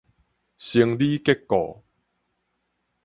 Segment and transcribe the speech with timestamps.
[0.57, 1.83] 生理結構